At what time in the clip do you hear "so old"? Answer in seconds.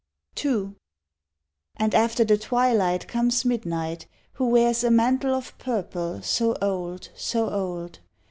6.23-7.09, 7.15-7.99